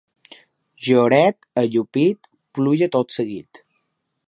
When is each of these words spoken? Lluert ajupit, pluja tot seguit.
Lluert 0.85 1.47
ajupit, 1.63 2.31
pluja 2.59 2.91
tot 2.97 3.17
seguit. 3.19 3.63